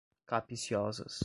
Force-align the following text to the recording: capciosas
capciosas 0.25 1.19